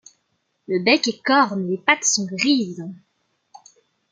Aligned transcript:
Le 0.67 0.83
bec 0.83 1.07
est 1.07 1.21
corne 1.23 1.67
et 1.67 1.69
les 1.73 1.77
pattes 1.77 2.05
sont 2.05 2.25
grises. 2.25 2.83